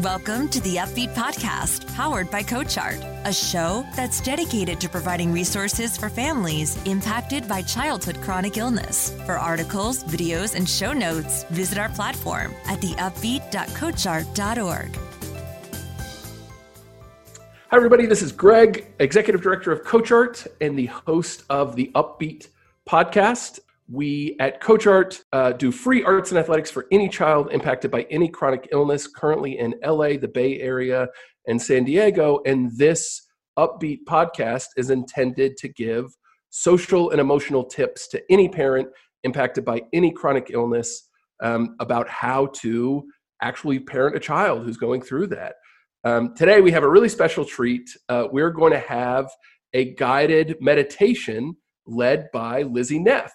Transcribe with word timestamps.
Welcome 0.00 0.48
to 0.48 0.58
the 0.62 0.76
Upbeat 0.76 1.14
Podcast, 1.14 1.86
powered 1.94 2.30
by 2.30 2.42
CoachArt, 2.42 3.26
a 3.26 3.32
show 3.32 3.84
that's 3.94 4.22
dedicated 4.22 4.80
to 4.80 4.88
providing 4.88 5.34
resources 5.34 5.98
for 5.98 6.08
families 6.08 6.82
impacted 6.86 7.46
by 7.46 7.60
childhood 7.60 8.18
chronic 8.22 8.56
illness. 8.56 9.14
For 9.26 9.36
articles, 9.36 10.02
videos, 10.04 10.54
and 10.54 10.66
show 10.66 10.94
notes, 10.94 11.44
visit 11.50 11.76
our 11.76 11.90
platform 11.90 12.54
at 12.68 12.80
theupbeat.coachart.org. 12.80 14.98
Hi, 17.70 17.76
everybody. 17.76 18.06
This 18.06 18.22
is 18.22 18.32
Greg, 18.32 18.94
Executive 18.98 19.42
Director 19.42 19.72
of 19.72 19.84
CoachArt 19.84 20.46
and 20.62 20.78
the 20.78 20.86
host 20.86 21.44
of 21.50 21.76
the 21.76 21.90
Upbeat 21.94 22.48
Podcast. 22.88 23.60
We 23.92 24.36
at 24.40 24.62
CoachArt 24.62 25.20
uh, 25.34 25.52
do 25.52 25.70
free 25.70 26.02
arts 26.02 26.30
and 26.30 26.38
athletics 26.38 26.70
for 26.70 26.86
any 26.90 27.10
child 27.10 27.50
impacted 27.52 27.90
by 27.90 28.06
any 28.10 28.26
chronic 28.26 28.70
illness, 28.72 29.06
currently 29.06 29.58
in 29.58 29.74
LA, 29.84 30.16
the 30.16 30.30
Bay 30.32 30.60
Area, 30.60 31.08
and 31.46 31.60
San 31.60 31.84
Diego. 31.84 32.40
And 32.46 32.72
this 32.78 33.28
Upbeat 33.58 34.04
podcast 34.08 34.68
is 34.78 34.88
intended 34.88 35.58
to 35.58 35.68
give 35.68 36.06
social 36.48 37.10
and 37.10 37.20
emotional 37.20 37.64
tips 37.64 38.08
to 38.08 38.22
any 38.30 38.48
parent 38.48 38.88
impacted 39.24 39.62
by 39.62 39.82
any 39.92 40.10
chronic 40.10 40.48
illness 40.54 41.10
um, 41.42 41.76
about 41.78 42.08
how 42.08 42.46
to 42.62 43.04
actually 43.42 43.78
parent 43.78 44.16
a 44.16 44.20
child 44.20 44.64
who's 44.64 44.78
going 44.78 45.02
through 45.02 45.26
that. 45.26 45.56
Um, 46.04 46.34
today, 46.34 46.62
we 46.62 46.72
have 46.72 46.82
a 46.82 46.88
really 46.88 47.10
special 47.10 47.44
treat. 47.44 47.90
Uh, 48.08 48.24
we're 48.32 48.52
going 48.52 48.72
to 48.72 48.78
have 48.78 49.28
a 49.74 49.92
guided 49.96 50.56
meditation 50.62 51.56
led 51.86 52.30
by 52.32 52.62
Lizzie 52.62 52.98
Neff. 52.98 53.34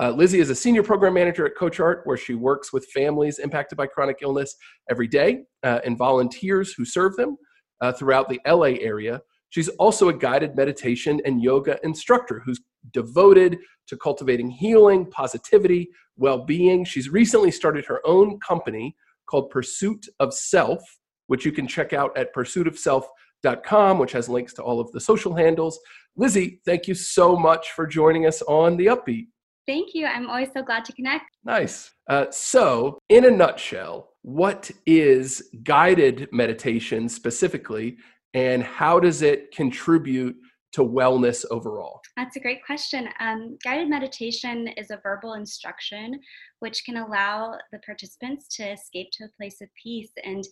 Uh, 0.00 0.10
Lizzie 0.10 0.40
is 0.40 0.50
a 0.50 0.54
senior 0.54 0.82
program 0.82 1.14
manager 1.14 1.46
at 1.46 1.54
CoachArt, 1.54 2.02
where 2.04 2.16
she 2.16 2.34
works 2.34 2.72
with 2.72 2.86
families 2.86 3.38
impacted 3.38 3.76
by 3.76 3.86
chronic 3.86 4.18
illness 4.22 4.54
every 4.90 5.06
day 5.06 5.42
uh, 5.62 5.80
and 5.84 5.98
volunteers 5.98 6.72
who 6.72 6.84
serve 6.84 7.14
them 7.16 7.36
uh, 7.80 7.92
throughout 7.92 8.28
the 8.28 8.40
LA 8.46 8.78
area. 8.80 9.20
She's 9.50 9.68
also 9.68 10.08
a 10.08 10.14
guided 10.14 10.56
meditation 10.56 11.20
and 11.26 11.42
yoga 11.42 11.78
instructor 11.84 12.40
who's 12.44 12.60
devoted 12.92 13.58
to 13.86 13.96
cultivating 13.98 14.50
healing, 14.50 15.10
positivity, 15.10 15.90
well 16.16 16.46
being. 16.46 16.84
She's 16.84 17.10
recently 17.10 17.50
started 17.50 17.84
her 17.84 18.00
own 18.06 18.40
company 18.40 18.96
called 19.28 19.50
Pursuit 19.50 20.06
of 20.20 20.32
Self, 20.32 20.80
which 21.26 21.44
you 21.44 21.52
can 21.52 21.66
check 21.66 21.92
out 21.92 22.16
at 22.16 22.34
pursuitofself.com, 22.34 23.98
which 23.98 24.12
has 24.12 24.28
links 24.28 24.54
to 24.54 24.62
all 24.62 24.80
of 24.80 24.90
the 24.92 25.00
social 25.00 25.34
handles. 25.34 25.78
Lizzie, 26.16 26.60
thank 26.64 26.88
you 26.88 26.94
so 26.94 27.36
much 27.36 27.72
for 27.72 27.86
joining 27.86 28.26
us 28.26 28.40
on 28.42 28.78
The 28.78 28.86
Upbeat. 28.86 29.26
Thank 29.66 29.94
you. 29.94 30.06
I'm 30.06 30.28
always 30.28 30.48
so 30.54 30.62
glad 30.62 30.84
to 30.86 30.92
connect. 30.92 31.26
Nice. 31.44 31.92
Uh, 32.08 32.26
so, 32.30 32.98
in 33.08 33.24
a 33.26 33.30
nutshell, 33.30 34.10
what 34.22 34.70
is 34.86 35.50
guided 35.62 36.28
meditation 36.32 37.08
specifically, 37.08 37.96
and 38.34 38.62
how 38.62 38.98
does 38.98 39.22
it 39.22 39.54
contribute 39.54 40.36
to 40.72 40.82
wellness 40.82 41.44
overall? 41.50 42.00
That's 42.16 42.36
a 42.36 42.40
great 42.40 42.64
question. 42.64 43.08
Um, 43.20 43.58
guided 43.62 43.88
meditation 43.88 44.68
is 44.76 44.90
a 44.90 45.00
verbal 45.02 45.34
instruction 45.34 46.18
which 46.60 46.84
can 46.84 46.96
allow 46.96 47.58
the 47.72 47.78
participants 47.80 48.48
to 48.56 48.72
escape 48.72 49.08
to 49.12 49.24
a 49.24 49.36
place 49.36 49.60
of 49.60 49.68
peace. 49.80 50.12
And, 50.24 50.44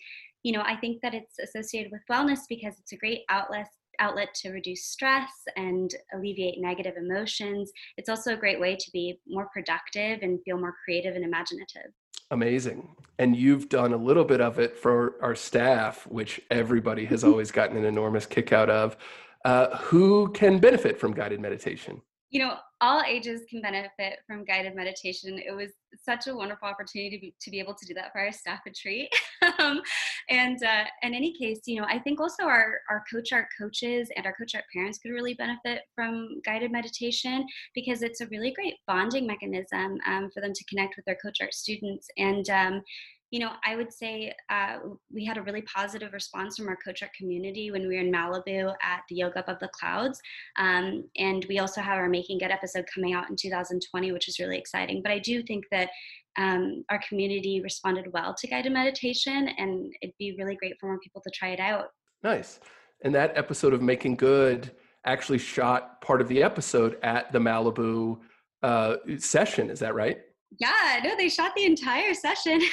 you 0.42 0.52
know, 0.52 0.62
I 0.62 0.76
think 0.76 1.00
that 1.02 1.14
it's 1.14 1.38
associated 1.38 1.90
with 1.90 2.02
wellness 2.10 2.40
because 2.48 2.74
it's 2.78 2.92
a 2.92 2.96
great 2.96 3.20
outlet 3.28 3.68
outlet 4.00 4.34
to 4.34 4.50
reduce 4.50 4.86
stress 4.86 5.30
and 5.56 5.94
alleviate 6.14 6.60
negative 6.60 6.94
emotions. 6.96 7.70
It's 7.96 8.08
also 8.08 8.34
a 8.34 8.36
great 8.36 8.58
way 8.58 8.76
to 8.76 8.90
be 8.92 9.20
more 9.28 9.48
productive 9.52 10.20
and 10.22 10.40
feel 10.44 10.58
more 10.58 10.74
creative 10.84 11.14
and 11.14 11.24
imaginative. 11.24 11.92
Amazing. 12.32 12.94
And 13.18 13.36
you've 13.36 13.68
done 13.68 13.92
a 13.92 13.96
little 13.96 14.24
bit 14.24 14.40
of 14.40 14.58
it 14.58 14.76
for 14.76 15.16
our 15.20 15.34
staff, 15.34 16.06
which 16.06 16.40
everybody 16.50 17.04
has 17.06 17.24
always 17.24 17.50
gotten 17.50 17.76
an 17.76 17.84
enormous 17.84 18.26
kick 18.26 18.52
out 18.52 18.70
of. 18.70 18.96
Uh, 19.44 19.76
who 19.78 20.30
can 20.32 20.58
benefit 20.58 20.98
from 20.98 21.12
guided 21.12 21.40
meditation? 21.40 22.02
You 22.30 22.38
know, 22.40 22.54
all 22.80 23.02
ages 23.06 23.42
can 23.50 23.60
benefit 23.60 24.20
from 24.26 24.44
guided 24.44 24.76
meditation. 24.76 25.38
It 25.38 25.54
was 25.54 25.70
such 26.02 26.28
a 26.28 26.34
wonderful 26.34 26.68
opportunity 26.68 27.10
to 27.10 27.20
be, 27.20 27.34
to 27.40 27.50
be 27.50 27.58
able 27.58 27.74
to 27.74 27.86
do 27.86 27.92
that 27.94 28.12
for 28.12 28.20
our 28.20 28.32
staff 28.32 28.60
at 28.66 28.74
Treat. 28.74 29.10
um, 29.58 29.82
and 30.28 30.62
uh, 30.62 30.84
in 31.02 31.12
any 31.12 31.36
case, 31.36 31.60
you 31.66 31.80
know, 31.80 31.86
I 31.88 31.98
think 31.98 32.20
also 32.20 32.44
our, 32.44 32.78
our 32.88 33.02
CoachArt 33.12 33.46
coaches 33.58 34.10
and 34.16 34.26
our 34.26 34.34
CoachArt 34.40 34.62
parents 34.72 34.98
could 34.98 35.10
really 35.10 35.34
benefit 35.34 35.82
from 35.94 36.40
guided 36.44 36.70
meditation 36.70 37.44
because 37.74 38.02
it's 38.02 38.20
a 38.20 38.28
really 38.28 38.52
great 38.52 38.74
bonding 38.86 39.26
mechanism 39.26 39.98
um, 40.06 40.30
for 40.32 40.40
them 40.40 40.52
to 40.54 40.64
connect 40.66 40.94
with 40.96 41.04
their 41.06 41.18
CoachArt 41.24 41.52
students. 41.52 42.08
And 42.16 42.48
um, 42.48 42.82
you 43.30 43.38
know, 43.38 43.52
I 43.64 43.76
would 43.76 43.92
say 43.92 44.34
uh, 44.48 44.78
we 45.12 45.24
had 45.24 45.38
a 45.38 45.42
really 45.42 45.62
positive 45.62 46.12
response 46.12 46.56
from 46.56 46.68
our 46.68 46.76
CoachArt 46.84 47.12
community 47.16 47.70
when 47.70 47.82
we 47.82 47.94
were 47.94 48.02
in 48.02 48.12
Malibu 48.12 48.74
at 48.82 49.02
the 49.08 49.14
Yoga 49.16 49.40
Above 49.40 49.60
the 49.60 49.68
Clouds. 49.68 50.20
Um, 50.56 51.04
and 51.16 51.44
we 51.48 51.60
also 51.60 51.80
have 51.80 51.98
our 51.98 52.08
Making 52.08 52.38
Good 52.38 52.50
episode 52.50 52.86
coming 52.92 53.14
out 53.14 53.30
in 53.30 53.36
2020, 53.36 54.10
which 54.12 54.28
is 54.28 54.40
really 54.40 54.58
exciting. 54.58 55.00
But 55.02 55.12
I 55.12 55.20
do 55.20 55.42
think 55.42 55.64
that 55.70 55.90
um, 56.38 56.84
our 56.90 57.00
community 57.08 57.60
responded 57.60 58.12
well 58.12 58.34
to 58.34 58.46
guided 58.48 58.72
meditation, 58.72 59.48
and 59.58 59.92
it'd 60.02 60.14
be 60.18 60.34
really 60.36 60.56
great 60.56 60.74
for 60.80 60.86
more 60.86 60.98
people 60.98 61.22
to 61.22 61.30
try 61.30 61.50
it 61.50 61.60
out. 61.60 61.86
Nice. 62.24 62.58
And 63.02 63.14
that 63.14 63.36
episode 63.36 63.72
of 63.72 63.80
Making 63.80 64.16
Good 64.16 64.72
actually 65.04 65.38
shot 65.38 66.00
part 66.00 66.20
of 66.20 66.28
the 66.28 66.42
episode 66.42 66.98
at 67.02 67.32
the 67.32 67.38
Malibu 67.38 68.18
uh, 68.62 68.96
session. 69.18 69.70
Is 69.70 69.78
that 69.78 69.94
right? 69.94 70.18
Yeah, 70.58 71.00
no, 71.04 71.16
they 71.16 71.28
shot 71.28 71.52
the 71.54 71.64
entire 71.64 72.14
session. 72.14 72.60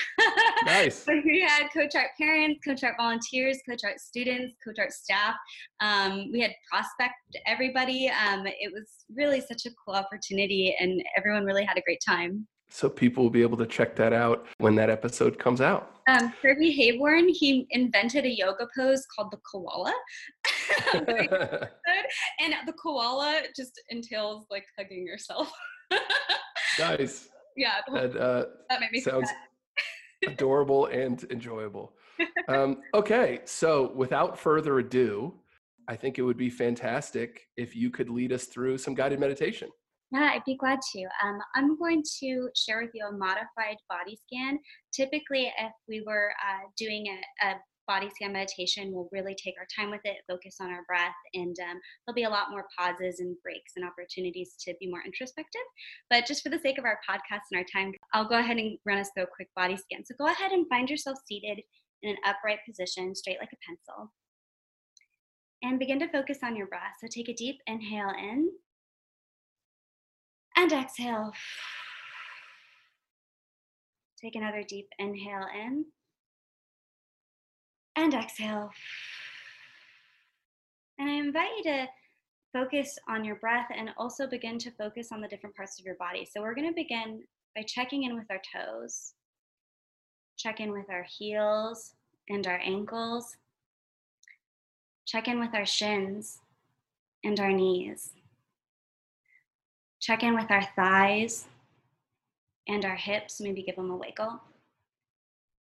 Nice. 0.66 1.06
we 1.08 1.46
had 1.48 1.70
Coach 1.72 1.96
Art 1.96 2.10
parents, 2.20 2.60
Coach 2.66 2.84
Art 2.84 2.96
volunteers, 2.98 3.60
Coach 3.68 3.82
Art 3.86 4.02
students, 4.02 4.56
Coach 4.66 4.76
Art 4.80 4.92
staff. 4.92 5.36
Um, 5.80 6.30
we 6.34 6.42
had 6.42 6.52
prospect 6.70 7.14
everybody. 7.46 8.10
Um, 8.10 8.46
it 8.46 8.74
was 8.74 9.06
really 9.16 9.40
such 9.40 9.66
a 9.66 9.70
cool 9.86 9.96
opportunity, 9.96 10.76
and 10.80 11.02
everyone 11.16 11.46
really 11.46 11.64
had 11.64 11.78
a 11.78 11.82
great 11.82 12.02
time. 12.06 12.48
So 12.70 12.90
people 12.90 13.24
will 13.24 13.30
be 13.30 13.44
able 13.44 13.56
to 13.58 13.66
check 13.66 13.96
that 13.96 14.12
out 14.12 14.46
when 14.58 14.76
that 14.76 14.90
episode 14.90 15.40
comes 15.40 15.62
out. 15.62 15.96
Um, 16.10 16.34
Kirby 16.42 16.76
Hayborn, 16.78 17.30
he 17.30 17.66
invented 17.70 18.26
a 18.26 18.36
yoga 18.36 18.68
pose 18.76 19.06
called 19.16 19.32
the 19.32 19.38
koala. 19.50 19.94
and 22.42 22.54
the 22.66 22.74
koala 22.74 23.44
just 23.56 23.80
entails 23.90 24.48
like 24.52 24.66
hugging 24.78 25.08
yourself. 25.08 25.50
nice 26.80 27.30
yeah 27.58 27.82
and, 27.88 28.16
uh, 28.18 28.46
that 28.70 28.80
made 28.80 28.92
me 28.92 29.02
sounds 29.02 29.30
adorable 30.28 30.86
and 30.88 31.26
enjoyable 31.32 31.94
um, 32.48 32.78
okay 32.94 33.40
so 33.46 33.92
without 33.94 34.38
further 34.38 34.80
ado 34.80 35.34
i 35.88 35.96
think 35.96 36.18
it 36.18 36.22
would 36.22 36.38
be 36.38 36.50
fantastic 36.50 37.48
if 37.58 37.76
you 37.76 37.90
could 37.90 38.10
lead 38.10 38.32
us 38.32 38.46
through 38.46 38.78
some 38.78 38.94
guided 38.96 39.20
meditation 39.20 39.70
yeah, 40.12 40.32
I'd 40.34 40.46
be 40.46 40.56
glad 40.56 40.80
to. 40.94 41.02
Um, 41.22 41.40
I'm 41.54 41.78
going 41.78 42.02
to 42.22 42.50
share 42.56 42.82
with 42.82 42.92
you 42.94 43.06
a 43.06 43.12
modified 43.12 43.76
body 43.90 44.18
scan. 44.26 44.58
Typically, 44.94 45.52
if 45.60 45.74
we 45.90 46.02
were 46.08 46.32
uh, 46.42 46.70
doing 46.78 47.08
a, 47.08 47.48
a 47.48 47.56
body 47.88 48.10
scan 48.14 48.34
meditation, 48.34 48.92
we'll 48.92 49.10
really 49.12 49.36
take 49.36 49.56
our 49.58 49.68
time 49.76 49.90
with 49.90 50.02
it, 50.04 50.18
focus 50.28 50.58
on 50.60 50.70
our 50.70 50.84
breath, 50.86 51.16
and 51.34 51.56
um, 51.60 51.80
there'll 52.06 52.16
be 52.16 52.24
a 52.24 52.30
lot 52.30 52.52
more 52.52 52.66
pauses 52.78 53.20
and 53.20 53.36
breaks 53.42 53.74
and 53.76 53.86
opportunities 53.86 54.56
to 54.60 54.74
be 54.80 54.90
more 54.90 55.02
introspective. 55.06 55.62
But 56.10 56.26
just 56.26 56.44
for 56.44 56.50
the 56.50 56.60
sake 56.60 56.78
of 56.78 56.86
our 56.86 57.00
podcast 57.10 57.50
and 57.52 57.60
our 57.60 57.66
time, 57.72 57.94
I'll 58.14 58.28
go 58.28 58.40
ahead 58.40 58.58
and 58.58 58.78
run 58.86 58.98
us 58.98 59.10
through 59.14 59.24
a 59.24 59.36
quick 59.36 59.50
body 59.56 59.78
scan. 59.78 60.06
So 60.06 60.16
go 60.18 60.28
ahead 60.28 60.52
and 60.52 60.68
find 60.68 60.90
yourself 60.90 61.18
seated 61.26 61.62
in 62.04 62.12
an 62.12 62.18
upright 62.26 62.60
position, 62.68 63.16
straight 63.16 63.40
like 63.40 63.54
a 63.54 63.58
pencil. 63.68 64.12
And 65.64 65.80
begin 65.80 66.00
to 66.00 66.10
focus 66.10 66.40
on 66.44 66.56
your 66.56 66.68
breath. 66.68 66.94
So 67.02 67.08
take 67.08 67.30
a 67.30 67.34
deep 67.34 67.58
inhale 67.66 68.12
in 68.12 68.52
and 70.56 70.72
exhale. 70.72 71.32
Take 74.22 74.36
another 74.36 74.64
deep 74.68 74.88
inhale 75.00 75.46
in 75.56 75.86
and 77.98 78.14
exhale. 78.14 78.70
And 81.00 81.10
I 81.10 81.14
invite 81.14 81.50
you 81.58 81.64
to 81.64 81.88
focus 82.54 82.98
on 83.10 83.26
your 83.26 83.36
breath 83.36 83.68
and 83.76 83.90
also 83.98 84.28
begin 84.28 84.58
to 84.60 84.72
focus 84.72 85.10
on 85.12 85.20
the 85.20 85.28
different 85.28 85.56
parts 85.56 85.80
of 85.80 85.86
your 85.86 85.96
body. 85.96 86.26
So 86.32 86.42
we're 86.42 86.56
going 86.56 86.70
to 86.70 86.74
begin 86.74 87.24
by 87.56 87.64
checking 87.64 88.04
in 88.04 88.16
with 88.16 88.28
our 88.30 88.42
toes, 88.54 89.14
check 90.38 90.60
in 90.60 90.72
with 90.72 90.90
our 90.90 91.04
heels 91.04 91.94
and 92.30 92.46
our 92.46 92.60
ankles, 92.64 93.36
check 95.06 95.28
in 95.28 95.40
with 95.40 95.54
our 95.56 95.66
shins 95.66 96.40
and 97.24 97.40
our 97.40 97.52
knees, 97.52 98.12
check 100.00 100.22
in 100.22 100.36
with 100.36 100.52
our 100.52 100.64
thighs 100.76 101.48
and 102.68 102.86
our 102.86 102.96
hips, 102.96 103.42
maybe 103.42 103.64
give 103.64 103.76
them 103.76 103.90
a 103.90 103.96
wiggle. 103.96 104.40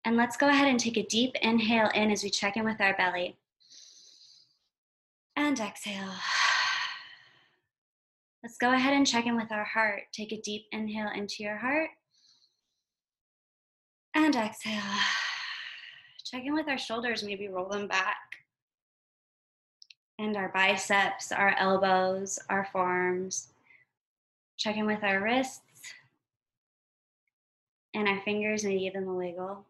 And 0.04 0.16
let's 0.16 0.36
go 0.36 0.48
ahead 0.48 0.68
and 0.68 0.80
take 0.80 0.96
a 0.96 1.06
deep 1.06 1.36
inhale 1.42 1.88
in 1.94 2.10
as 2.10 2.24
we 2.24 2.30
check 2.30 2.56
in 2.56 2.64
with 2.64 2.80
our 2.80 2.96
belly. 2.96 3.36
And 5.36 5.58
exhale. 5.58 6.14
Let's 8.42 8.58
go 8.58 8.72
ahead 8.72 8.94
and 8.94 9.06
check 9.06 9.26
in 9.26 9.36
with 9.36 9.52
our 9.52 9.64
heart. 9.64 10.02
Take 10.12 10.32
a 10.32 10.40
deep 10.40 10.64
inhale 10.72 11.10
into 11.14 11.44
your 11.44 11.56
heart. 11.56 11.90
And 14.14 14.34
exhale. 14.34 14.82
check 16.24 16.44
in 16.44 16.54
with 16.54 16.68
our 16.68 16.78
shoulders, 16.78 17.22
maybe 17.22 17.48
roll 17.48 17.68
them 17.68 17.86
back. 17.86 18.16
And 20.18 20.36
our 20.36 20.48
biceps, 20.48 21.30
our 21.30 21.54
elbows, 21.58 22.38
our 22.50 22.68
forearms. 22.72 23.48
Check 24.56 24.76
in 24.76 24.86
with 24.86 25.02
our 25.02 25.20
wrists 25.22 25.60
and 27.94 28.08
our 28.08 28.20
fingers, 28.22 28.64
maybe 28.64 28.80
give 28.80 28.94
them 28.94 29.08
a 29.08 29.14
wiggle. 29.14 29.64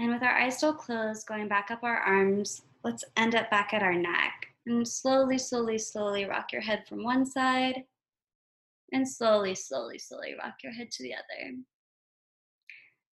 And 0.00 0.10
with 0.10 0.22
our 0.22 0.30
eyes 0.38 0.56
still 0.56 0.72
closed, 0.72 1.26
going 1.26 1.46
back 1.46 1.70
up 1.70 1.84
our 1.84 1.98
arms, 1.98 2.62
let's 2.84 3.04
end 3.18 3.34
up 3.34 3.50
back 3.50 3.74
at 3.74 3.82
our 3.82 3.92
neck. 3.92 4.46
And 4.64 4.88
slowly, 4.88 5.36
slowly, 5.36 5.76
slowly 5.76 6.24
rock 6.24 6.54
your 6.54 6.62
head 6.62 6.84
from 6.88 7.04
one 7.04 7.26
side. 7.26 7.84
And 8.92 9.06
slowly, 9.06 9.54
slowly, 9.54 9.98
slowly 9.98 10.34
rock 10.42 10.54
your 10.64 10.72
head 10.72 10.90
to 10.90 11.02
the 11.02 11.12
other. 11.12 11.54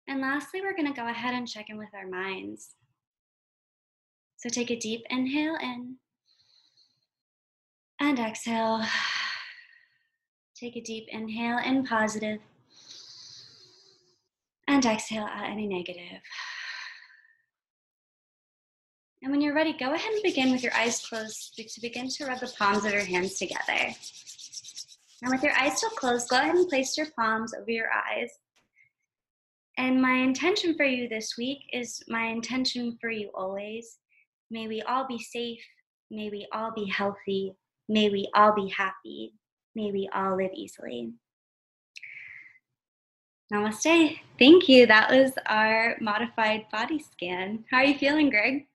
And 0.08 0.23
lastly, 0.23 0.62
we're 0.62 0.75
going 0.75 0.90
to 0.90 0.99
go 0.99 1.06
ahead 1.06 1.35
and 1.35 1.46
check 1.46 1.67
in 1.69 1.76
with 1.76 1.90
our 1.94 2.06
minds. 2.06 2.70
So 4.38 4.49
take 4.49 4.70
a 4.70 4.79
deep 4.79 5.02
inhale 5.11 5.56
in 5.61 5.96
and 8.00 8.19
exhale. 8.19 8.82
Take 10.56 10.76
a 10.76 10.81
deep 10.81 11.06
inhale 11.11 11.58
in 11.58 11.85
positive 11.85 12.40
and 14.67 14.87
exhale 14.87 15.25
out 15.25 15.50
any 15.50 15.67
negative. 15.67 16.23
And 19.23 19.32
when 19.32 19.41
you're 19.41 19.55
ready, 19.55 19.73
go 19.73 19.93
ahead 19.93 20.12
and 20.12 20.23
begin 20.23 20.53
with 20.53 20.62
your 20.62 20.75
eyes 20.75 21.05
closed 21.05 21.56
to 21.56 21.81
begin 21.81 22.09
to 22.09 22.26
rub 22.26 22.38
the 22.38 22.53
palms 22.56 22.85
of 22.85 22.93
your 22.93 23.05
hands 23.05 23.35
together. 23.35 23.94
And 25.23 25.32
with 25.32 25.43
your 25.43 25.53
eyes 25.53 25.79
still 25.79 25.91
closed, 25.91 26.29
go 26.29 26.37
ahead 26.37 26.55
and 26.55 26.69
place 26.69 26.97
your 26.97 27.09
palms 27.19 27.53
over 27.53 27.70
your 27.70 27.88
eyes. 27.91 28.31
And 29.76 30.00
my 30.00 30.12
intention 30.12 30.76
for 30.76 30.85
you 30.85 31.09
this 31.09 31.35
week 31.37 31.59
is 31.73 32.03
my 32.09 32.26
intention 32.26 32.97
for 33.00 33.11
you 33.11 33.31
always. 33.35 33.99
May 34.50 34.69
we 34.69 34.82
all 34.82 35.06
be 35.06 35.19
safe. 35.19 35.64
May 36.11 36.31
we 36.31 36.47
all 36.53 36.73
be 36.75 36.87
healthy. 36.87 37.55
May 37.88 38.11
we 38.11 38.29
all 38.35 38.55
be 38.55 38.69
happy. 38.69 39.35
May 39.75 39.91
we 39.91 40.09
all 40.14 40.37
live 40.37 40.53
easily. 40.55 41.12
Namaste. 43.53 44.19
Thank 44.38 44.69
you. 44.69 44.87
That 44.87 45.11
was 45.11 45.32
our 45.47 45.97
modified 46.00 46.67
body 46.71 46.99
scan. 46.99 47.64
How 47.71 47.79
are 47.79 47.85
you 47.85 47.99
feeling, 47.99 48.31
Greg? 48.31 48.67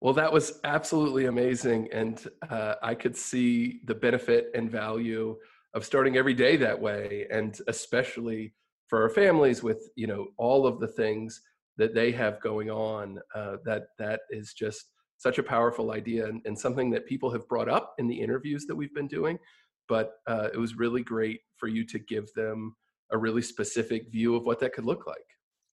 Well, 0.00 0.14
that 0.14 0.32
was 0.32 0.60
absolutely 0.64 1.26
amazing. 1.26 1.88
And 1.92 2.26
uh, 2.48 2.76
I 2.82 2.94
could 2.94 3.16
see 3.16 3.80
the 3.84 3.94
benefit 3.94 4.50
and 4.54 4.70
value 4.70 5.36
of 5.74 5.84
starting 5.84 6.16
every 6.16 6.34
day 6.34 6.56
that 6.56 6.80
way. 6.80 7.26
And 7.30 7.58
especially 7.68 8.54
for 8.88 9.02
our 9.02 9.10
families 9.10 9.62
with, 9.62 9.90
you 9.96 10.06
know, 10.06 10.28
all 10.38 10.66
of 10.66 10.80
the 10.80 10.88
things 10.88 11.42
that 11.76 11.94
they 11.94 12.12
have 12.12 12.40
going 12.40 12.70
on, 12.70 13.18
uh, 13.34 13.56
that 13.64 13.88
that 13.98 14.20
is 14.30 14.54
just 14.54 14.86
such 15.18 15.38
a 15.38 15.42
powerful 15.42 15.92
idea 15.92 16.26
and, 16.26 16.40
and, 16.46 16.58
something 16.58 16.90
that 16.90 17.06
people 17.06 17.30
have 17.30 17.46
brought 17.46 17.68
up 17.68 17.94
in 17.98 18.06
the 18.06 18.18
interviews 18.18 18.64
that 18.66 18.74
we've 18.74 18.94
been 18.94 19.06
doing. 19.06 19.38
But 19.86 20.12
uh, 20.26 20.48
it 20.52 20.56
was 20.56 20.76
really 20.76 21.02
great 21.02 21.40
for 21.58 21.68
you 21.68 21.84
to 21.86 21.98
give 21.98 22.32
them 22.34 22.74
a 23.12 23.18
really 23.18 23.42
specific 23.42 24.10
view 24.10 24.34
of 24.34 24.46
what 24.46 24.60
that 24.60 24.72
could 24.72 24.86
look 24.86 25.06
like. 25.06 25.18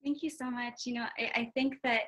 Thank 0.04 0.22
you 0.22 0.30
so 0.30 0.52
much. 0.52 0.82
You 0.86 0.96
know, 0.96 1.06
I, 1.18 1.32
I 1.34 1.52
think 1.54 1.76
that 1.84 2.02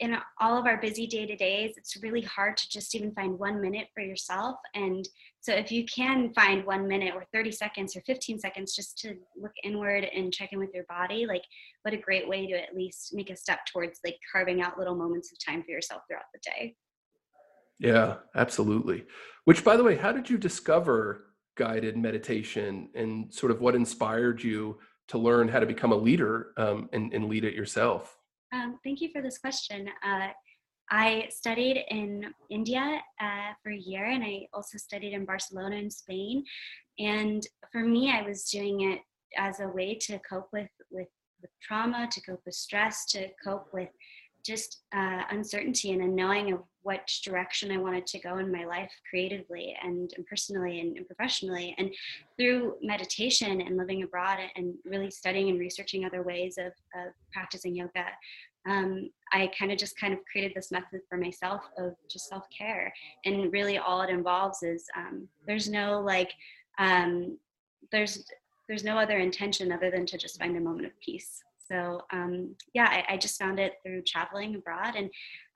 in 0.00 0.16
all 0.40 0.58
of 0.58 0.66
our 0.66 0.76
busy 0.80 1.06
day 1.06 1.26
to 1.26 1.36
days, 1.36 1.74
it's 1.76 1.96
really 2.02 2.22
hard 2.22 2.56
to 2.56 2.68
just 2.68 2.94
even 2.94 3.12
find 3.12 3.38
one 3.38 3.60
minute 3.60 3.88
for 3.94 4.02
yourself. 4.02 4.56
And 4.74 5.08
so, 5.40 5.52
if 5.52 5.72
you 5.72 5.84
can 5.84 6.32
find 6.34 6.64
one 6.64 6.86
minute 6.86 7.14
or 7.14 7.24
30 7.32 7.52
seconds 7.52 7.96
or 7.96 8.02
15 8.02 8.38
seconds 8.38 8.74
just 8.74 8.98
to 8.98 9.14
look 9.36 9.52
inward 9.64 10.04
and 10.04 10.32
check 10.32 10.52
in 10.52 10.58
with 10.58 10.70
your 10.74 10.84
body, 10.88 11.26
like 11.26 11.44
what 11.82 11.94
a 11.94 11.98
great 11.98 12.28
way 12.28 12.46
to 12.46 12.54
at 12.54 12.76
least 12.76 13.14
make 13.14 13.30
a 13.30 13.36
step 13.36 13.60
towards 13.72 14.00
like 14.04 14.18
carving 14.30 14.62
out 14.62 14.78
little 14.78 14.94
moments 14.94 15.32
of 15.32 15.38
time 15.44 15.62
for 15.62 15.70
yourself 15.70 16.02
throughout 16.08 16.24
the 16.32 16.40
day. 16.44 16.76
Yeah, 17.78 18.16
absolutely. 18.36 19.04
Which, 19.44 19.64
by 19.64 19.76
the 19.76 19.84
way, 19.84 19.96
how 19.96 20.12
did 20.12 20.30
you 20.30 20.38
discover 20.38 21.26
guided 21.56 21.96
meditation 21.96 22.88
and 22.94 23.32
sort 23.32 23.52
of 23.52 23.60
what 23.60 23.74
inspired 23.74 24.42
you 24.42 24.78
to 25.08 25.18
learn 25.18 25.48
how 25.48 25.60
to 25.60 25.66
become 25.66 25.92
a 25.92 25.96
leader 25.96 26.52
um, 26.56 26.88
and, 26.92 27.12
and 27.12 27.28
lead 27.28 27.44
it 27.44 27.54
yourself? 27.54 28.16
Um, 28.52 28.78
thank 28.84 29.00
you 29.00 29.08
for 29.10 29.22
this 29.22 29.38
question. 29.38 29.88
Uh, 30.04 30.28
I 30.90 31.28
studied 31.30 31.84
in 31.88 32.26
India 32.50 33.00
uh, 33.20 33.52
for 33.62 33.72
a 33.72 33.78
year 33.78 34.04
and 34.04 34.22
I 34.22 34.46
also 34.52 34.76
studied 34.76 35.14
in 35.14 35.24
Barcelona 35.24 35.76
in 35.76 35.90
Spain. 35.90 36.44
And 36.98 37.46
for 37.70 37.80
me, 37.80 38.12
I 38.12 38.20
was 38.22 38.44
doing 38.44 38.92
it 38.92 39.00
as 39.38 39.60
a 39.60 39.68
way 39.68 39.94
to 40.02 40.18
cope 40.18 40.48
with, 40.52 40.68
with, 40.90 41.08
with 41.40 41.50
trauma, 41.62 42.08
to 42.12 42.20
cope 42.20 42.42
with 42.44 42.54
stress, 42.54 43.06
to 43.12 43.28
cope 43.42 43.68
with 43.72 43.88
just 44.44 44.82
uh, 44.94 45.22
uncertainty 45.30 45.92
and 45.92 46.02
a 46.02 46.06
knowing 46.06 46.52
of 46.52 46.60
which 46.82 47.22
direction 47.22 47.70
I 47.70 47.78
wanted 47.78 48.06
to 48.08 48.20
go 48.20 48.38
in 48.38 48.50
my 48.50 48.64
life 48.64 48.90
creatively 49.08 49.76
and, 49.82 50.12
personally 50.28 50.80
and, 50.80 50.96
and, 50.96 51.06
professionally. 51.06 51.74
And 51.78 51.94
through 52.36 52.76
meditation 52.82 53.60
and 53.60 53.76
living 53.76 54.02
abroad 54.02 54.38
and 54.56 54.74
really 54.84 55.10
studying 55.10 55.48
and 55.50 55.58
researching 55.58 56.04
other 56.04 56.22
ways 56.22 56.58
of, 56.58 56.72
of 56.94 57.12
practicing 57.32 57.74
yoga, 57.74 58.06
um, 58.68 59.10
I 59.32 59.50
kind 59.58 59.72
of 59.72 59.78
just 59.78 59.98
kind 59.98 60.12
of 60.12 60.20
created 60.30 60.52
this 60.54 60.70
method 60.70 61.00
for 61.08 61.18
myself 61.18 61.62
of 61.78 61.94
just 62.10 62.28
self 62.28 62.44
care. 62.56 62.92
And 63.24 63.52
really, 63.52 63.78
all 63.78 64.02
it 64.02 64.10
involves 64.10 64.62
is 64.62 64.86
um, 64.96 65.28
there's 65.46 65.68
no 65.68 66.00
like, 66.00 66.30
um, 66.78 67.38
there's 67.90 68.24
there's 68.68 68.84
no 68.84 68.96
other 68.96 69.18
intention 69.18 69.72
other 69.72 69.90
than 69.90 70.06
to 70.06 70.16
just 70.16 70.38
find 70.38 70.56
a 70.56 70.60
moment 70.60 70.86
of 70.86 70.98
peace. 71.00 71.42
So 71.58 72.02
um, 72.12 72.54
yeah, 72.74 72.88
I, 72.88 73.14
I, 73.14 73.16
just 73.16 73.38
found 73.38 73.58
it 73.58 73.74
through 73.82 74.02
traveling 74.02 74.54
abroad, 74.54 74.94
and 74.96 75.10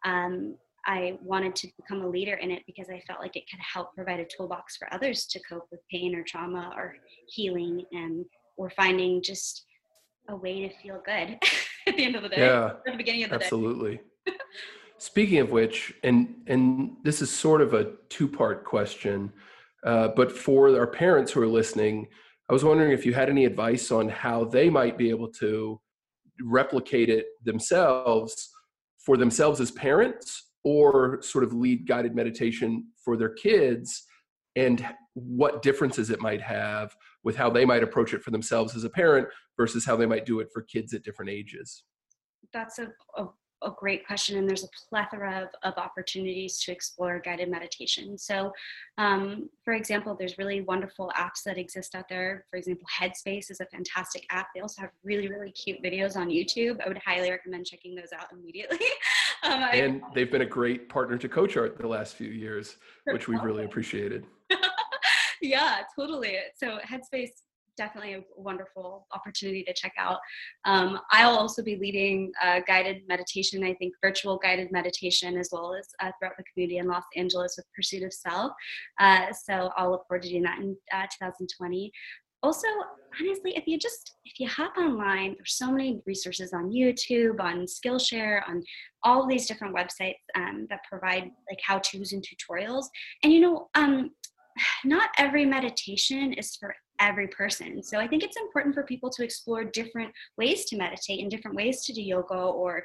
um, 0.05 0.56
I 0.87 1.19
wanted 1.23 1.56
to 1.56 1.69
become 1.77 2.03
a 2.03 2.09
leader 2.09 2.35
in 2.35 2.50
it 2.50 2.62
because 2.67 2.88
I 2.88 3.03
felt 3.06 3.21
like 3.21 3.35
it 3.35 3.44
could 3.50 3.59
help 3.61 3.94
provide 3.94 4.21
a 4.21 4.25
toolbox 4.25 4.77
for 4.77 4.93
others 4.94 5.27
to 5.27 5.41
cope 5.49 5.67
with 5.73 5.81
pain 5.91 6.15
or 6.15 6.23
trauma 6.23 6.73
or 6.77 6.94
healing 7.29 7.85
and 7.93 8.25
or 8.56 8.71
finding 8.71 9.21
just 9.23 9.65
a 10.29 10.37
way 10.37 10.69
to 10.69 10.75
feel 10.83 11.03
good 11.05 11.38
at 11.87 11.97
the 11.97 12.05
end 12.05 12.15
of 12.15 12.23
the 12.23 12.29
day. 12.29 12.47
Yeah. 12.47 12.67
At 12.67 12.93
the 12.93 12.97
beginning 12.97 13.25
of 13.25 13.31
the 13.31 13.37
absolutely. 13.37 13.97
day. 13.97 14.03
Absolutely. 14.27 14.41
Speaking 14.99 15.38
of 15.41 15.50
which, 15.50 15.93
and 16.05 16.37
and 16.47 16.97
this 17.03 17.21
is 17.21 17.31
sort 17.31 17.61
of 17.61 17.75
a 17.75 17.93
two-part 18.09 18.65
question, 18.65 19.31
uh, 19.85 20.09
but 20.09 20.33
for 20.33 20.75
our 20.79 20.87
parents 20.87 21.33
who 21.33 21.43
are 21.43 21.47
listening, 21.47 22.06
I 22.49 22.55
was 22.55 22.65
wondering 22.65 22.93
if 22.93 23.05
you 23.05 23.12
had 23.12 23.29
any 23.29 23.44
advice 23.44 23.91
on 23.91 24.09
how 24.09 24.44
they 24.44 24.71
might 24.71 24.97
be 24.97 25.11
able 25.11 25.29
to 25.33 25.81
replicate 26.43 27.11
it 27.11 27.27
themselves 27.44 28.49
for 29.05 29.19
themselves 29.19 29.61
as 29.61 29.71
parents 29.71 30.46
or 30.66 31.23
sort 31.23 31.44
of 31.44 31.52
lead 31.52 31.87
guided 31.87 32.12
meditation 32.12 32.85
for 32.96 33.16
their 33.16 33.28
kids 33.28 34.02
and 34.56 34.85
what 35.14 35.62
differences 35.62 36.11
it 36.11 36.20
might 36.20 36.42
have 36.42 36.92
with 37.23 37.37
how 37.37 37.49
they 37.49 37.64
might 37.64 37.85
approach 37.85 38.12
it 38.12 38.20
for 38.20 38.32
themselves 38.32 38.75
as 38.75 38.82
a 38.82 38.90
parent 38.90 39.28
versus 39.56 39.85
how 39.85 39.94
they 39.94 40.06
might 40.06 40.26
do 40.26 40.40
it 40.40 40.49
for 40.52 40.62
kids 40.62 40.92
at 40.92 41.04
different 41.04 41.30
ages? 41.30 41.85
That's 42.52 42.80
a, 42.80 42.88
a 43.16 43.26
a 43.62 43.70
great 43.70 44.06
question 44.06 44.37
and 44.37 44.49
there's 44.49 44.64
a 44.64 44.68
plethora 44.88 45.42
of, 45.42 45.49
of 45.73 45.78
opportunities 45.78 46.61
to 46.61 46.73
explore 46.73 47.18
guided 47.18 47.50
meditation. 47.50 48.18
So 48.18 48.52
um, 48.99 49.49
for 49.64 49.73
example 49.73 50.14
there's 50.14 50.38
really 50.38 50.61
wonderful 50.61 51.11
apps 51.16 51.42
that 51.46 51.56
exist 51.56 51.94
out 51.94 52.08
there. 52.08 52.44
For 52.50 52.58
example 52.58 52.87
headspace 53.00 53.50
is 53.50 53.61
a 53.61 53.66
fantastic 53.66 54.26
app. 54.30 54.49
They 54.54 54.61
also 54.61 54.82
have 54.82 54.90
really 55.02 55.28
really 55.28 55.52
cute 55.52 55.82
videos 55.82 56.16
on 56.16 56.28
youtube. 56.28 56.85
I 56.85 56.88
would 56.88 56.99
highly 56.99 57.30
recommend 57.30 57.66
checking 57.66 57.94
those 57.94 58.12
out 58.16 58.26
immediately 58.32 58.78
um, 59.43 59.62
and 59.73 60.02
I, 60.02 60.09
they've 60.14 60.31
been 60.31 60.43
a 60.43 60.47
great 60.47 60.88
partner 60.88 61.19
to 61.19 61.28
coach 61.28 61.55
the 61.55 61.87
last 61.87 62.14
few 62.14 62.31
years 62.31 62.76
which 63.05 63.28
we've 63.28 63.43
really 63.43 63.64
appreciated 63.64 64.26
yeah 65.43 65.83
totally 65.97 66.38
so 66.57 66.78
headspace 66.78 67.31
definitely 67.76 68.14
a 68.14 68.25
wonderful 68.37 69.07
opportunity 69.12 69.62
to 69.64 69.73
check 69.75 69.93
out. 69.99 70.19
Um, 70.64 70.99
I'll 71.11 71.37
also 71.37 71.62
be 71.62 71.76
leading 71.76 72.33
uh, 72.43 72.61
guided 72.66 73.02
meditation, 73.09 73.62
I 73.64 73.75
think 73.75 73.95
virtual 74.02 74.38
guided 74.38 74.73
meditation, 74.73 75.37
as 75.37 75.50
well 75.52 75.75
as 75.75 75.87
uh, 76.00 76.11
throughout 76.19 76.37
the 76.37 76.45
community 76.52 76.78
in 76.78 76.87
Los 76.87 77.05
Angeles 77.16 77.55
with 77.57 77.66
Pursuit 77.75 78.02
of 78.02 78.12
Self. 78.12 78.52
Uh, 78.99 79.33
so 79.33 79.71
I'll 79.76 79.90
look 79.90 80.07
forward 80.09 80.23
to 80.23 80.28
doing 80.28 80.43
that 80.43 80.59
in 80.59 80.76
uh, 80.93 81.02
2020 81.02 81.93
also 82.47 82.69
honestly 83.21 83.57
if 83.57 83.67
you 83.67 83.76
just 83.76 84.15
if 84.25 84.38
you 84.38 84.47
hop 84.47 84.76
online 84.76 85.35
there's 85.37 85.57
so 85.57 85.73
many 85.73 86.00
resources 86.07 86.53
on 86.53 86.71
youtube 86.71 87.41
on 87.41 87.65
skillshare 87.65 88.41
on 88.49 88.62
all 89.03 89.26
these 89.26 89.49
different 89.49 89.75
websites 89.75 90.15
um, 90.37 90.67
that 90.71 90.81
provide 90.88 91.25
like 91.50 91.59
how 91.65 91.79
to's 91.79 92.12
and 92.12 92.25
tutorials 92.25 92.85
and 93.25 93.33
you 93.33 93.41
know 93.41 93.69
um, 93.75 94.11
not 94.85 95.11
every 95.19 95.45
meditation 95.45 96.33
is 96.35 96.57
for 96.57 96.75
every 96.99 97.29
person. 97.29 97.83
So 97.83 97.99
I 97.99 98.07
think 98.07 98.23
it's 98.23 98.38
important 98.38 98.75
for 98.75 98.83
people 98.83 99.11
to 99.11 99.23
explore 99.23 99.65
different 99.65 100.12
ways 100.38 100.65
to 100.67 100.76
meditate 100.76 101.21
and 101.21 101.31
different 101.31 101.57
ways 101.57 101.85
to 101.85 101.93
do 101.93 102.00
yoga 102.00 102.35
or 102.35 102.85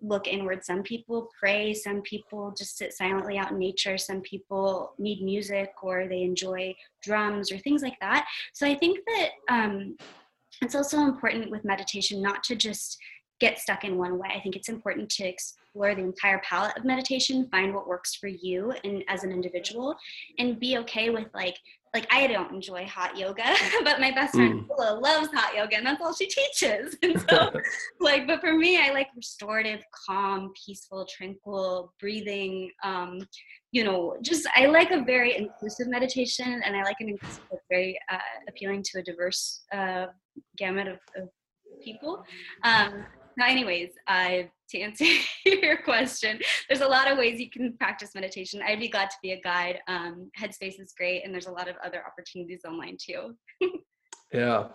look 0.00 0.28
inward. 0.28 0.64
Some 0.64 0.82
people 0.82 1.28
pray, 1.38 1.74
some 1.74 2.02
people 2.02 2.54
just 2.56 2.76
sit 2.76 2.92
silently 2.92 3.38
out 3.38 3.50
in 3.50 3.58
nature, 3.58 3.98
some 3.98 4.20
people 4.20 4.92
need 4.98 5.22
music 5.22 5.72
or 5.82 6.06
they 6.08 6.22
enjoy 6.22 6.74
drums 7.02 7.50
or 7.50 7.58
things 7.58 7.82
like 7.82 7.98
that. 8.00 8.26
So 8.52 8.66
I 8.66 8.74
think 8.74 9.00
that 9.06 9.30
um, 9.48 9.96
it's 10.62 10.74
also 10.74 11.00
important 11.00 11.50
with 11.50 11.64
meditation 11.64 12.22
not 12.22 12.42
to 12.44 12.56
just 12.56 12.98
get 13.40 13.58
stuck 13.58 13.84
in 13.84 13.96
one 13.96 14.18
way. 14.18 14.28
I 14.34 14.40
think 14.40 14.56
it's 14.56 14.68
important 14.68 15.08
to 15.10 15.24
explore 15.24 15.94
the 15.94 16.02
entire 16.02 16.40
palette 16.44 16.76
of 16.76 16.84
meditation, 16.84 17.48
find 17.50 17.72
what 17.72 17.86
works 17.86 18.14
for 18.14 18.26
you 18.26 18.72
and 18.84 19.04
as 19.08 19.22
an 19.22 19.30
individual, 19.30 19.94
and 20.38 20.58
be 20.58 20.78
okay 20.78 21.10
with 21.10 21.28
like 21.34 21.56
like 21.94 22.06
I 22.10 22.26
don't 22.26 22.52
enjoy 22.52 22.84
hot 22.86 23.16
yoga, 23.16 23.44
but 23.84 24.00
my 24.00 24.10
best 24.10 24.34
friend 24.34 24.68
mm. 24.68 25.00
loves 25.00 25.28
hot 25.32 25.54
yoga, 25.56 25.76
and 25.76 25.86
that's 25.86 26.00
all 26.02 26.14
she 26.14 26.26
teaches. 26.26 26.96
And 27.02 27.20
so, 27.28 27.50
like, 28.00 28.26
but 28.26 28.40
for 28.40 28.54
me, 28.54 28.78
I 28.78 28.92
like 28.92 29.08
restorative, 29.16 29.80
calm, 30.06 30.52
peaceful, 30.66 31.06
tranquil 31.06 31.92
breathing. 32.00 32.70
Um, 32.84 33.20
you 33.72 33.84
know, 33.84 34.16
just 34.22 34.46
I 34.56 34.66
like 34.66 34.90
a 34.90 35.02
very 35.02 35.36
inclusive 35.36 35.88
meditation, 35.88 36.60
and 36.64 36.76
I 36.76 36.82
like 36.82 36.96
an 37.00 37.08
inclusive, 37.08 37.42
very 37.70 37.98
uh, 38.12 38.18
appealing 38.48 38.82
to 38.84 39.00
a 39.00 39.02
diverse 39.02 39.64
uh, 39.72 40.06
gamut 40.56 40.88
of, 40.88 40.98
of 41.16 41.28
people. 41.82 42.24
Um, 42.64 43.04
now, 43.38 43.46
anyways, 43.46 43.90
uh, 44.08 44.42
to 44.70 44.80
answer 44.80 45.04
your 45.46 45.80
question, 45.82 46.40
there's 46.68 46.80
a 46.80 46.88
lot 46.88 47.10
of 47.10 47.16
ways 47.16 47.40
you 47.40 47.48
can 47.48 47.76
practice 47.78 48.10
meditation. 48.14 48.60
I'd 48.66 48.80
be 48.80 48.88
glad 48.88 49.10
to 49.10 49.16
be 49.22 49.30
a 49.30 49.40
guide. 49.40 49.78
Um, 49.86 50.30
Headspace 50.38 50.80
is 50.80 50.92
great, 50.96 51.24
and 51.24 51.32
there's 51.32 51.46
a 51.46 51.52
lot 51.52 51.68
of 51.68 51.76
other 51.84 52.02
opportunities 52.04 52.62
online 52.66 52.96
too. 53.00 53.36
yeah. 54.32 54.68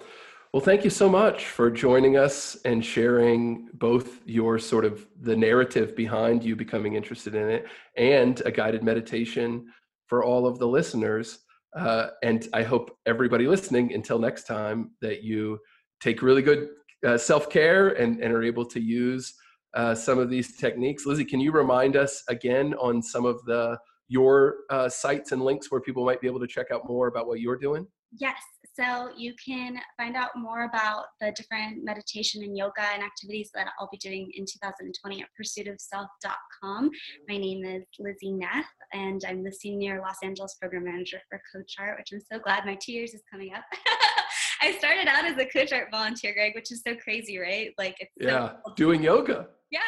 Well, 0.53 0.61
thank 0.61 0.85
you 0.85 0.89
so 0.89 1.09
much 1.09 1.45
for 1.45 1.69
joining 1.69 2.15
us 2.15 2.55
and 2.63 2.85
sharing 2.85 3.67
both 3.73 4.21
your 4.25 4.59
sort 4.59 4.85
of 4.85 5.07
the 5.19 5.35
narrative 5.35 5.93
behind 5.95 6.43
you 6.43 6.55
becoming 6.55 6.93
interested 6.95 7.35
in 7.35 7.49
it 7.49 7.65
and 7.97 8.41
a 8.45 8.51
guided 8.51 8.83
meditation 8.83 9.65
for 10.07 10.23
all 10.23 10.47
of 10.47 10.57
the 10.59 10.67
listeners. 10.67 11.39
Uh, 11.75 12.09
and 12.21 12.47
I 12.53 12.63
hope 12.63 12.95
everybody 13.05 13.47
listening, 13.47 13.93
until 13.93 14.19
next 14.19 14.45
time, 14.45 14.91
that 15.01 15.23
you 15.23 15.59
take 15.99 16.21
really 16.21 16.43
good 16.43 16.69
uh, 17.05 17.17
self 17.17 17.49
care 17.49 17.89
and, 17.89 18.21
and 18.21 18.33
are 18.33 18.43
able 18.43 18.65
to 18.65 18.79
use 18.79 19.33
uh, 19.73 19.95
some 19.95 20.19
of 20.19 20.29
these 20.29 20.55
techniques. 20.57 21.05
Lizzie, 21.05 21.25
can 21.25 21.39
you 21.39 21.51
remind 21.51 21.95
us 21.95 22.23
again 22.29 22.73
on 22.75 23.01
some 23.01 23.25
of 23.25 23.43
the 23.45 23.77
your 24.09 24.57
uh, 24.69 24.87
sites 24.87 25.31
and 25.31 25.41
links 25.41 25.71
where 25.71 25.81
people 25.81 26.05
might 26.05 26.21
be 26.21 26.27
able 26.27 26.39
to 26.39 26.47
check 26.47 26.67
out 26.71 26.87
more 26.87 27.07
about 27.07 27.27
what 27.27 27.39
you're 27.39 27.57
doing? 27.57 27.87
Yes. 28.19 28.37
So 28.79 29.09
you 29.15 29.33
can 29.43 29.77
find 29.97 30.15
out 30.15 30.31
more 30.35 30.63
about 30.65 31.05
the 31.21 31.31
different 31.35 31.83
meditation 31.83 32.43
and 32.43 32.57
yoga 32.57 32.81
and 32.93 33.03
activities 33.03 33.51
that 33.53 33.67
I'll 33.79 33.89
be 33.91 33.97
doing 33.97 34.31
in 34.35 34.45
2020 34.45 35.21
at 35.21 35.27
pursuitofself.com. 35.39 36.89
My 37.27 37.37
name 37.37 37.65
is 37.65 37.83
Lizzie 37.99 38.33
Neff, 38.33 38.65
and 38.93 39.21
I'm 39.27 39.43
the 39.43 39.51
Senior 39.51 39.99
Los 40.01 40.17
Angeles 40.23 40.55
Program 40.59 40.85
Manager 40.85 41.19
for 41.29 41.39
Coach 41.53 41.75
Art, 41.79 41.97
which 41.99 42.09
I'm 42.13 42.21
so 42.31 42.39
glad 42.39 42.65
my 42.65 42.77
two 42.81 42.93
years 42.93 43.13
is 43.13 43.21
coming 43.31 43.53
up. 43.53 43.63
I 44.63 44.71
started 44.77 45.07
out 45.09 45.25
as 45.25 45.37
a 45.37 45.45
coach 45.45 45.73
art 45.73 45.89
volunteer, 45.91 46.33
Greg, 46.33 46.55
which 46.55 46.71
is 46.71 46.81
so 46.87 46.95
crazy, 46.95 47.37
right? 47.37 47.71
Like 47.77 47.97
it's 47.99 48.11
yeah, 48.17 48.53
so 48.65 48.73
doing 48.75 49.03
yoga. 49.03 49.47
Yeah, 49.71 49.79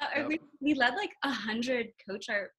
uh, 0.02 0.26
we, 0.26 0.40
we 0.60 0.74
led 0.74 0.94
like 0.94 1.12
a 1.22 1.30
hundred 1.30 1.90
coach 2.08 2.26
art 2.28 2.50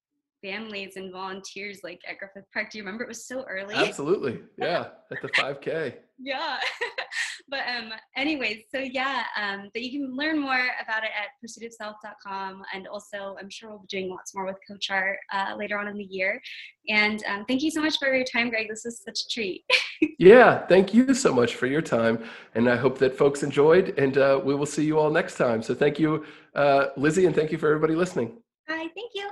families 0.42 0.96
and 0.96 1.12
volunteers 1.12 1.80
like 1.84 2.00
at 2.08 2.16
Griffith 2.18 2.46
Park. 2.54 2.70
Do 2.70 2.78
you 2.78 2.84
remember? 2.84 3.04
It 3.04 3.08
was 3.08 3.26
so 3.26 3.44
early. 3.50 3.74
Absolutely, 3.74 4.40
yeah, 4.58 4.86
at 5.12 5.20
the 5.20 5.28
5K. 5.28 5.94
yeah, 6.18 6.56
but 7.54 7.62
um, 7.72 7.92
anyways, 8.16 8.64
so 8.74 8.80
yeah, 8.80 9.22
um, 9.40 9.70
but 9.72 9.82
you 9.82 9.92
can 9.92 10.16
learn 10.16 10.40
more 10.40 10.66
about 10.82 11.04
it 11.04 11.10
at 11.14 11.28
pursuitofself.com, 11.40 12.64
and 12.74 12.88
also 12.88 13.36
I'm 13.38 13.48
sure 13.48 13.70
we'll 13.70 13.78
be 13.78 13.86
doing 13.86 14.10
lots 14.10 14.34
more 14.34 14.44
with 14.44 14.56
Coach 14.68 14.90
Art 14.90 15.18
uh, 15.32 15.54
later 15.56 15.78
on 15.78 15.86
in 15.86 15.96
the 15.96 16.04
year. 16.04 16.42
And 16.88 17.22
um, 17.28 17.44
thank 17.46 17.62
you 17.62 17.70
so 17.70 17.80
much 17.80 17.96
for 17.98 18.12
your 18.12 18.24
time, 18.24 18.50
Greg. 18.50 18.68
This 18.68 18.84
is 18.84 19.02
such 19.04 19.20
a 19.20 19.28
treat. 19.32 19.64
yeah, 20.18 20.66
thank 20.66 20.92
you 20.92 21.14
so 21.14 21.32
much 21.32 21.54
for 21.54 21.66
your 21.66 21.82
time, 21.82 22.24
and 22.56 22.68
I 22.68 22.74
hope 22.74 22.98
that 22.98 23.16
folks 23.16 23.44
enjoyed. 23.44 23.96
And 23.98 24.18
uh, 24.18 24.40
we 24.42 24.56
will 24.56 24.66
see 24.66 24.84
you 24.84 24.98
all 24.98 25.10
next 25.10 25.36
time. 25.36 25.62
So 25.62 25.76
thank 25.76 26.00
you, 26.00 26.24
uh, 26.56 26.86
Lizzie, 26.96 27.26
and 27.26 27.36
thank 27.36 27.52
you 27.52 27.58
for 27.58 27.68
everybody 27.68 27.94
listening. 27.94 28.36
Hi, 28.68 28.88
thank 28.96 29.12
you. 29.14 29.30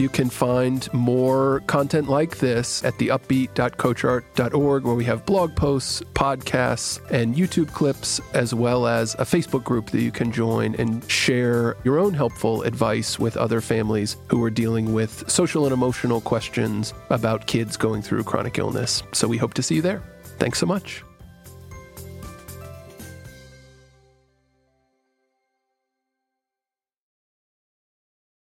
You 0.00 0.08
can 0.08 0.30
find 0.30 0.90
more 0.94 1.60
content 1.66 2.08
like 2.08 2.38
this 2.38 2.82
at 2.84 2.94
theupbeat.coachart.org, 2.94 4.84
where 4.84 4.94
we 4.94 5.04
have 5.04 5.26
blog 5.26 5.54
posts, 5.54 6.00
podcasts, 6.14 6.98
and 7.10 7.34
YouTube 7.34 7.70
clips, 7.74 8.18
as 8.32 8.54
well 8.54 8.86
as 8.86 9.12
a 9.16 9.26
Facebook 9.26 9.62
group 9.62 9.90
that 9.90 10.00
you 10.00 10.10
can 10.10 10.32
join 10.32 10.74
and 10.76 11.04
share 11.10 11.76
your 11.84 11.98
own 11.98 12.14
helpful 12.14 12.62
advice 12.62 13.18
with 13.18 13.36
other 13.36 13.60
families 13.60 14.16
who 14.28 14.42
are 14.42 14.48
dealing 14.48 14.94
with 14.94 15.30
social 15.30 15.64
and 15.64 15.74
emotional 15.74 16.22
questions 16.22 16.94
about 17.10 17.46
kids 17.46 17.76
going 17.76 18.00
through 18.00 18.24
chronic 18.24 18.56
illness. 18.56 19.02
So 19.12 19.28
we 19.28 19.36
hope 19.36 19.52
to 19.52 19.62
see 19.62 19.74
you 19.74 19.82
there. 19.82 20.02
Thanks 20.38 20.58
so 20.58 20.64
much. 20.64 21.04